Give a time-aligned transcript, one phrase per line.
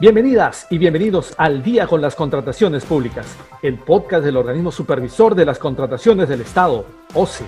[0.00, 3.26] Bienvenidas y bienvenidos al Día con las Contrataciones Públicas,
[3.62, 7.44] el podcast del organismo supervisor de las contrataciones del Estado, OCE.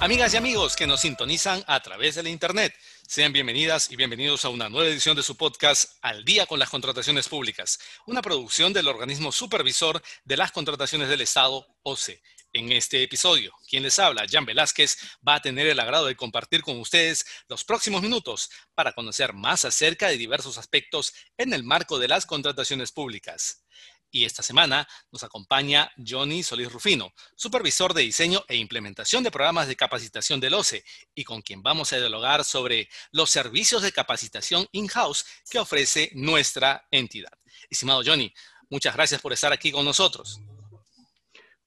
[0.00, 2.74] Amigas y amigos que nos sintonizan a través de la Internet,
[3.06, 6.68] sean bienvenidas y bienvenidos a una nueva edición de su podcast Al Día con las
[6.68, 12.20] Contrataciones Públicas, una producción del organismo supervisor de las contrataciones del Estado, OCE.
[12.54, 14.96] En este episodio, quien les habla, Jan Velázquez,
[15.26, 19.66] va a tener el agrado de compartir con ustedes los próximos minutos para conocer más
[19.66, 23.64] acerca de diversos aspectos en el marco de las contrataciones públicas.
[24.10, 29.68] Y esta semana nos acompaña Johnny Solís Rufino, supervisor de diseño e implementación de programas
[29.68, 30.82] de capacitación del OCE,
[31.14, 36.88] y con quien vamos a dialogar sobre los servicios de capacitación in-house que ofrece nuestra
[36.90, 37.32] entidad.
[37.68, 38.32] Estimado Johnny,
[38.70, 40.40] muchas gracias por estar aquí con nosotros.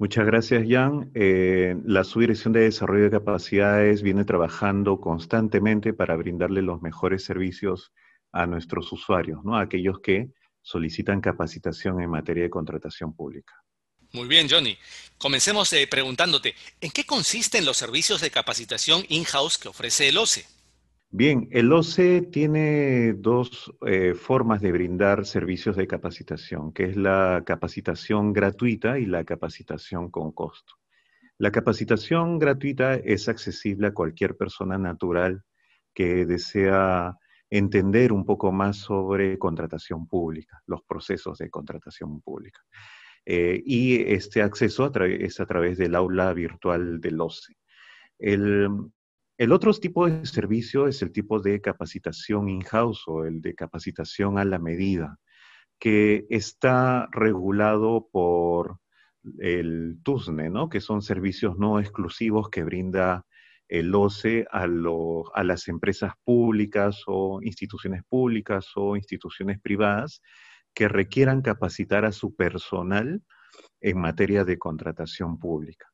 [0.02, 1.12] Muchas gracias, Jan.
[1.14, 7.94] Eh, la Subdirección de Desarrollo de Capacidades viene trabajando constantemente para brindarle los mejores servicios
[8.32, 9.56] a nuestros usuarios, ¿no?
[9.56, 10.32] A aquellos que
[10.64, 13.54] solicitan capacitación en materia de contratación pública.
[14.14, 14.76] Muy bien, Johnny.
[15.20, 20.48] Comencemos eh, preguntándote, ¿en qué consisten los servicios de capacitación in-house que ofrece el OCE?
[21.14, 27.44] Bien, el OCE tiene dos eh, formas de brindar servicios de capacitación, que es la
[27.46, 30.76] capacitación gratuita y la capacitación con costo.
[31.38, 35.44] La capacitación gratuita es accesible a cualquier persona natural
[35.94, 37.18] que desea
[37.50, 42.62] entender un poco más sobre contratación pública, los procesos de contratación pública.
[43.26, 47.58] Eh, y este acceso es a través del aula virtual del OCE.
[48.18, 48.70] El,
[49.42, 54.38] el otro tipo de servicio es el tipo de capacitación in-house o el de capacitación
[54.38, 55.18] a la medida,
[55.80, 58.78] que está regulado por
[59.40, 60.70] el TUSNE, ¿no?
[60.70, 63.26] que son servicios no exclusivos que brinda
[63.68, 64.68] el OCE a,
[65.34, 70.22] a las empresas públicas o instituciones públicas o instituciones privadas
[70.72, 73.24] que requieran capacitar a su personal
[73.80, 75.91] en materia de contratación pública.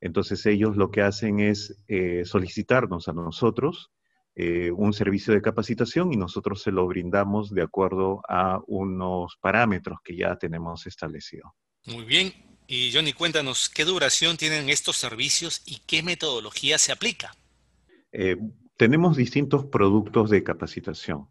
[0.00, 3.90] Entonces ellos lo que hacen es eh, solicitarnos a nosotros
[4.36, 9.98] eh, un servicio de capacitación y nosotros se lo brindamos de acuerdo a unos parámetros
[10.02, 11.52] que ya tenemos establecidos.
[11.86, 12.32] Muy bien.
[12.66, 17.32] Y Johnny, cuéntanos, ¿qué duración tienen estos servicios y qué metodología se aplica?
[18.10, 18.36] Eh,
[18.76, 21.28] tenemos distintos productos de capacitación.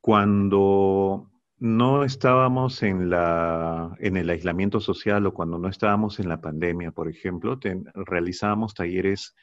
[0.00, 1.30] cuando
[1.60, 6.92] no estábamos en, la, en el aislamiento social o cuando no estábamos en la pandemia,
[6.92, 7.58] por ejemplo,
[7.94, 9.34] realizábamos talleres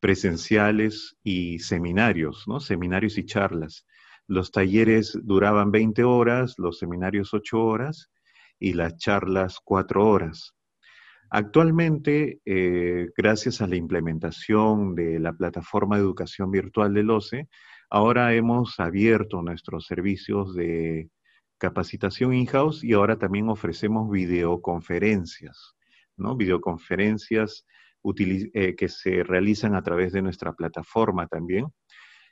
[0.00, 2.60] presenciales y seminarios, ¿no?
[2.60, 3.86] Seminarios y charlas.
[4.26, 8.10] Los talleres duraban 20 horas, los seminarios 8 horas
[8.58, 10.54] y las charlas 4 horas.
[11.30, 17.48] Actualmente, eh, gracias a la implementación de la plataforma de educación virtual del OCE,
[17.90, 21.10] ahora hemos abierto nuestros servicios de
[21.58, 25.74] capacitación in-house y ahora también ofrecemos videoconferencias,
[26.16, 26.36] ¿no?
[26.36, 27.66] Videoconferencias
[28.04, 31.66] eh, que se realizan a través de nuestra plataforma también.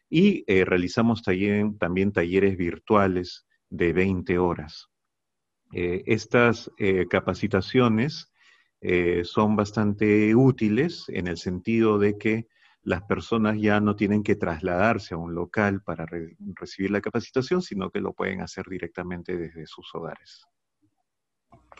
[0.08, 4.88] Y eh, realizamos también, talleres virtuales de 20 horas.
[5.72, 6.70] Eh, estas
[7.10, 8.30] capacitaciones
[9.24, 12.46] son bastante útiles en el sentido de que
[12.86, 16.06] las personas ya no tienen que trasladarse a un local para
[16.54, 20.46] recibir la capacitación, sino que lo pueden hacer directamente desde sus hogares.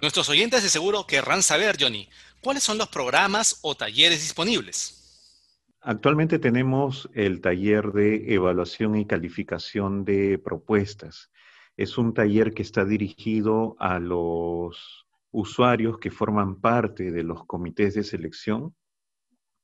[0.03, 2.09] Nuestros oyentes de seguro querrán saber, Johnny,
[2.41, 5.79] ¿cuáles son los programas o talleres disponibles?
[5.81, 11.31] Actualmente tenemos el taller de evaluación y calificación de propuestas.
[11.77, 17.95] Es un taller que está dirigido a los usuarios que forman parte de los comités
[17.95, 18.75] de selección,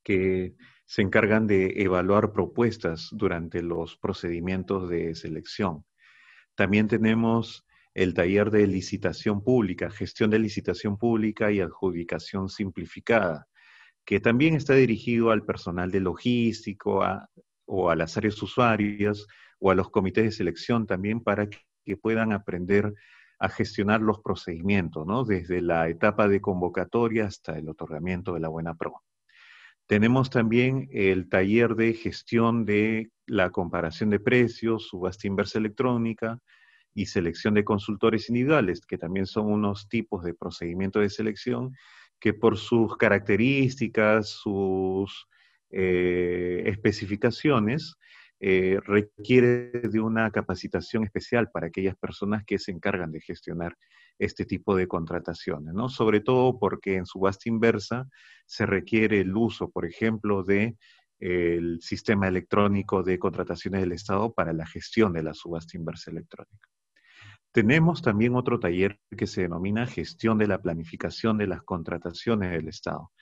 [0.05, 5.85] que se encargan de evaluar propuestas durante los procedimientos de selección.
[6.55, 13.47] También tenemos el taller de licitación pública, gestión de licitación pública y adjudicación simplificada,
[14.05, 17.05] que también está dirigido al personal de logístico
[17.67, 19.27] o a las áreas usuarias
[19.59, 22.93] o a los comités de selección también para que puedan aprender
[23.39, 25.25] a gestionar los procedimientos, ¿no?
[25.25, 29.03] Desde la etapa de convocatoria hasta el otorgamiento de la buena pro.
[29.87, 36.39] Tenemos también el taller de gestión de la comparación de precios, subasta inversa electrónica
[36.95, 41.75] y selección de consultores individuales, que también son unos tipos de procedimiento de selección
[42.21, 45.27] que por sus características, sus
[45.71, 47.97] eh, especificaciones,
[48.39, 53.77] eh, requiere de una capacitación especial para aquellas personas que se encargan de gestionar
[54.25, 55.89] este tipo de contrataciones, ¿no?
[55.89, 58.09] Sobre todo porque en subasta inversa
[58.47, 60.77] se requiere el uso, por ejemplo, de
[61.19, 66.69] el sistema electrónico de contrataciones del Estado para la gestión de la subasta inversa electrónica.
[67.53, 72.69] Tenemos también otro taller que se denomina Gestión de la Planificación de las Contrataciones del
[72.69, 73.13] Estado.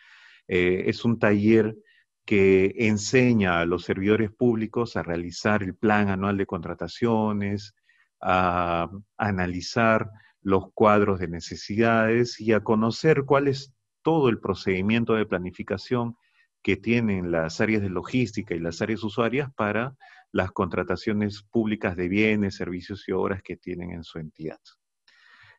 [0.49, 1.76] Eh, es un taller
[2.25, 7.75] que enseña a los servidores públicos a realizar el plan anual de contrataciones,
[8.20, 10.11] a, analizar
[10.42, 16.16] los cuadros de necesidades y a conocer cuál es todo el procedimiento de planificación
[16.62, 19.94] que tienen las áreas de logística y las áreas usuarias para
[20.32, 24.60] las contrataciones públicas de bienes, servicios y obras que tienen en su entidad.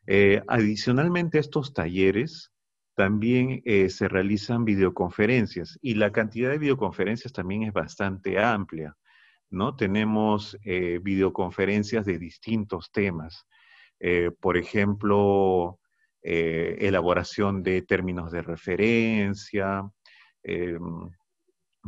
[0.06, 2.52] Eh, adicionalmente a estos talleres,
[2.94, 8.96] también eh, se realizan videoconferencias y la cantidad de videoconferencias también es bastante amplia,
[9.50, 9.76] ¿no?
[9.76, 13.46] Tenemos eh, videoconferencias de distintos temas,
[14.40, 15.78] por ejemplo,
[16.22, 19.88] elaboración de términos de referencia,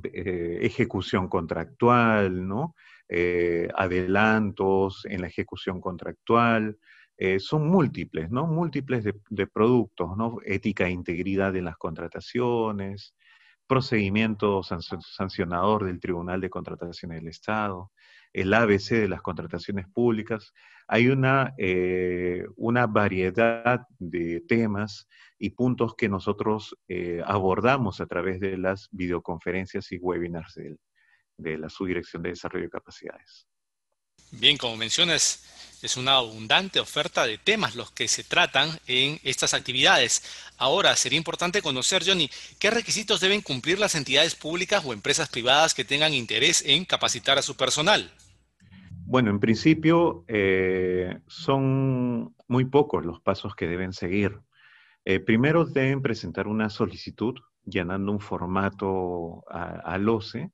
[0.03, 2.75] eh, ejecución contractual, ¿no?
[3.09, 6.79] Eh, adelantos en la ejecución contractual,
[7.17, 8.47] eh, son múltiples, ¿no?
[8.47, 10.39] Múltiples de, productos, ¿no?
[10.45, 13.15] Ética e integridad de las contrataciones,
[13.67, 17.91] procedimiento sancionador del Tribunal de Contrataciones del Estado,
[18.33, 20.53] el ABC de las contrataciones públicas.
[20.89, 25.09] Hay una, eh, una variedad de temas
[25.39, 30.77] y puntos que nosotros eh, abordamos a través de las videoconferencias y webinars de,
[31.39, 33.47] de la Subdirección de Desarrollo de Capacidades.
[34.41, 35.43] Bien, como mencionas,
[35.81, 40.23] es una abundante oferta de temas los que se tratan en estas actividades.
[40.59, 42.29] Ahora, sería importante conocer, Johnny,
[42.59, 47.39] qué requisitos deben cumplir las entidades públicas o empresas privadas que tengan interés en capacitar
[47.39, 48.11] a su personal.
[49.07, 54.41] Bueno, en principio eh, son muy pocos los pasos que deben seguir.
[55.05, 57.35] Eh, primero deben presentar una solicitud
[57.65, 60.51] llenando un formato al OCE,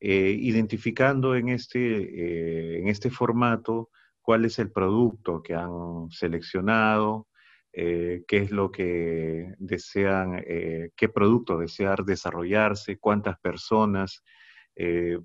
[0.00, 3.90] eh, identificando en este, en este formato
[4.20, 7.28] cuál es el producto que han seleccionado,
[7.72, 10.42] qué es lo que desean,
[10.96, 14.22] qué producto desear desarrollarse, cuántas personas,
[14.78, 15.18] eh,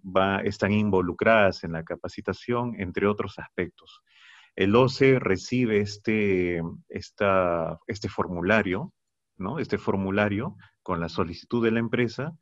[0.46, 4.02] están involucradas en la capacitación, entre otros aspectos.
[4.56, 8.94] El OCE recibe este, este formulario,
[9.38, 9.60] ¿no?
[9.60, 12.34] Este formulario con la solicitud de la empresa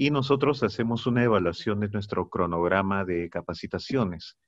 [0.00, 4.38] y nosotros hacemos una evaluación de nuestro cronograma de capacitaciones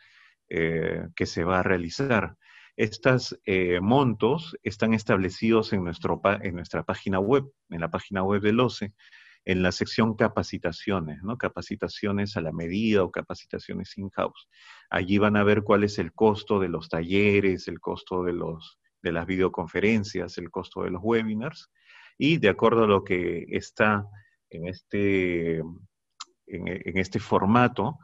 [0.48, 2.36] eh, que se va a realizar.
[2.76, 8.42] Estos eh, montos están establecidos en, nuestro, en nuestra página web, en la página web
[8.42, 8.94] del OCE,
[9.44, 11.37] en la sección capacitaciones, ¿no?
[11.37, 14.49] Capacitaciones a la medida o capacitaciones in-house.
[14.88, 18.78] Allí van a ver cuál es el costo de los talleres, el costo de, los,
[19.02, 21.73] de las videoconferencias, el costo de los webinars.
[22.18, 24.06] Y de acuerdo a lo que está
[24.50, 25.58] en este,
[26.46, 27.98] en este formato,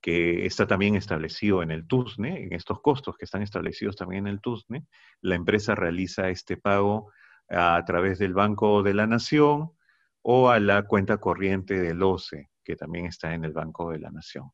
[0.00, 4.34] que está también establecido en el TUSNE, en estos costos que están establecidos también en
[4.34, 4.86] el TUSNE,
[5.22, 7.10] la empresa realiza este pago
[7.48, 9.72] a través del Banco de la Nación
[10.22, 14.10] o a la cuenta corriente del OCE, que también está en el Banco de la
[14.10, 14.50] Nación.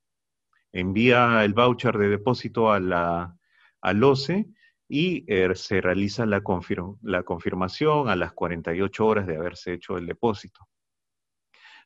[0.73, 3.37] Envía el voucher de depósito a la,
[3.81, 4.47] al OCE
[4.89, 10.69] y eh, se realiza la, confirmación a las 48 horas de haberse hecho el depósito.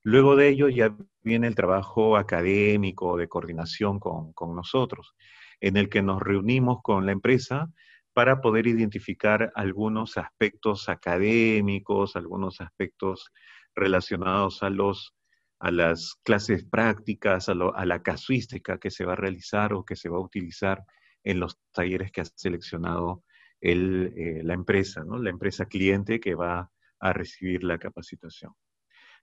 [0.02, 5.14] Luego de ello ya viene el trabajo académico de coordinación con, nosotros,
[5.60, 7.68] en el que nos reunimos con la empresa
[8.12, 13.30] para poder identificar algunos aspectos académicos, algunos aspectos
[13.74, 15.14] relacionados a, los,
[15.60, 20.08] a las clases prácticas, a, la casuística que se va a realizar o que se
[20.08, 20.84] va a utilizar
[21.28, 23.22] en los talleres que ha seleccionado
[23.60, 25.18] eh, la empresa, ¿no?
[25.18, 26.70] la empresa cliente que va
[27.00, 28.52] a recibir la capacitación.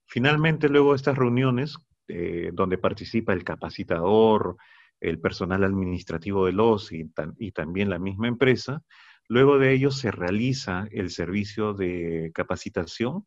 [0.06, 1.76] Finalmente, luego de estas reuniones,
[2.08, 4.58] eh, donde participa el capacitador,
[5.00, 7.08] el personal administrativo del OCE
[7.40, 8.84] y, también la misma empresa.
[9.28, 13.26] Luego de ello se realiza el servicio de capacitación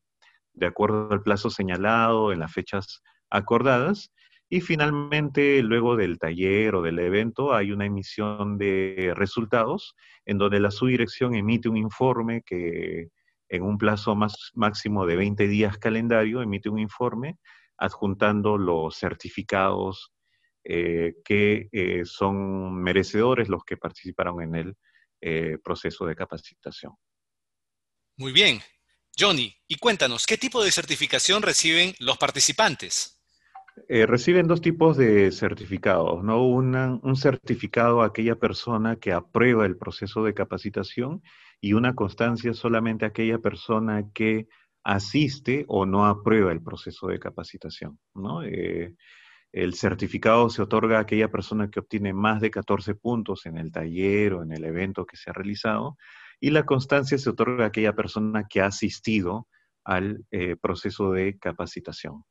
[0.53, 4.13] de acuerdo al plazo señalado en las fechas acordadas.
[4.51, 10.61] Y finalmente, luego del taller o del evento, hay una emisión de resultados en donde
[10.61, 13.09] la subdirección emite un informe que
[13.49, 14.17] en un plazo
[14.55, 17.39] máximo de 20 días calendario emite un informe
[17.77, 20.13] adjuntando los certificados
[20.65, 24.77] eh, que eh, son merecedores los que participaron en el
[25.21, 26.95] eh, proceso de capacitación.
[28.17, 28.61] Muy bien.
[29.19, 33.18] Johnny, y cuéntanos, ¿qué tipo de certificación reciben los participantes?
[33.89, 36.47] Reciben dos tipos de certificados, ¿no?
[36.47, 41.23] un certificado a aquella persona que aprueba el proceso de capacitación
[41.61, 44.47] y una constancia solamente a aquella persona que
[44.85, 48.43] asiste o no aprueba el proceso de capacitación, ¿no?
[49.53, 53.73] El certificado se otorga a aquella persona que obtiene más de 14 puntos en el
[53.73, 55.97] taller o en el evento que se ha realizado
[56.41, 59.49] y la constancia se otorga a aquella persona que ha asistido
[59.85, 62.25] al eh, proceso de capacitación.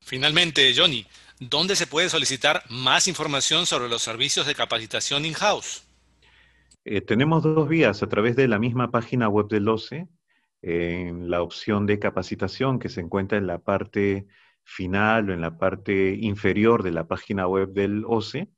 [0.00, 1.06] Finalmente, Johnny,
[1.38, 5.86] ¿dónde se puede solicitar más información sobre los servicios de capacitación in-house?
[6.84, 10.08] Eh, tenemos dos vías a través de la misma página web del OCE,
[10.62, 14.26] en la opción de capacitación que se encuentra en la parte
[14.64, 18.50] final o en la parte inferior de la página web del OCE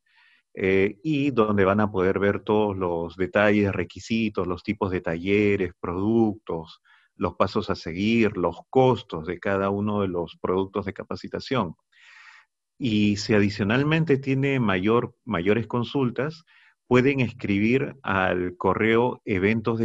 [0.55, 5.73] eh, y donde van a poder ver todos los detalles, requisitos, los tipos de talleres,
[5.81, 6.83] productos,
[7.17, 11.75] los pasos a seguir, los costos de cada uno de los productos de capacitación.
[12.79, 16.45] Y si adicionalmente tiene mayor, mayores consultas,
[16.87, 19.79] pueden escribir al correo eventos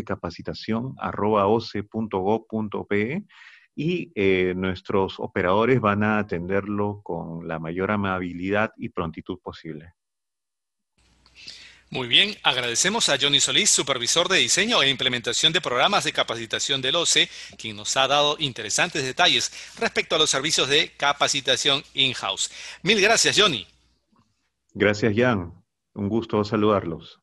[3.76, 9.94] y eh, nuestros operadores van a atenderlo con la mayor amabilidad y prontitud posible.
[11.90, 16.82] Muy bien, agradecemos a Johnny Solís, supervisor de diseño e implementación de programas de capacitación
[16.82, 22.52] del OCE, quien nos ha dado interesantes detalles respecto a los servicios de capacitación in-house.
[22.82, 23.66] Mil gracias, Johnny.
[24.74, 25.54] Gracias, Jan.
[25.94, 27.22] Un gusto saludarlos.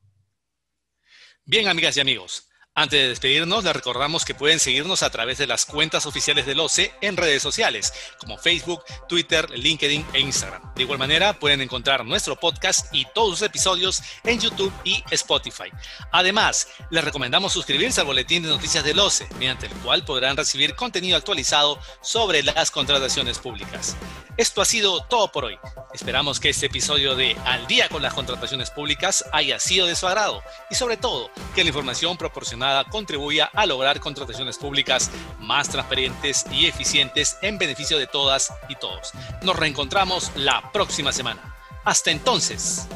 [1.44, 2.48] Bien, amigas y amigos.
[2.76, 6.58] Antes de despedirnos, les recordamos que pueden seguirnos a través de las cuentas oficiales del
[6.58, 10.74] OCE en redes sociales, como Facebook, Twitter, LinkedIn e Instagram.
[10.74, 15.70] De igual manera, pueden encontrar nuestro podcast y todos sus episodios en YouTube y Spotify.
[16.10, 20.74] Además, les recomendamos suscribirse al boletín de noticias del OCE, mediante el cual podrán recibir
[20.74, 23.94] contenido actualizado sobre las contrataciones públicas.
[24.36, 25.56] Esto ha sido todo por hoy.
[25.92, 30.08] Esperamos que este episodio de Al día con las contrataciones públicas haya sido de su
[30.08, 36.46] agrado y sobre todo que la información proporcionada contribuya a lograr contrataciones públicas más transparentes
[36.52, 39.12] y eficientes en beneficio de todas y todos.
[39.42, 41.54] Nos reencontramos la próxima semana.
[41.84, 42.86] Hasta entonces.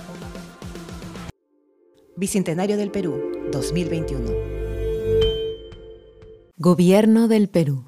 [2.17, 4.33] Bicentenario del Perú, 2021.
[6.57, 7.88] Gobierno del Perú.